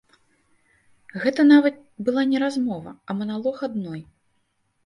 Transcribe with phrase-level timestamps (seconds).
[1.25, 1.75] Гэта нават
[2.07, 4.01] была не размова, а маналог адной.